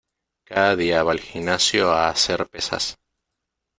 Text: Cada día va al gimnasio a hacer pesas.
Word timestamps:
Cada 0.45 0.75
día 0.75 1.03
va 1.03 1.11
al 1.11 1.19
gimnasio 1.19 1.91
a 1.91 2.09
hacer 2.09 2.47
pesas. 2.49 2.97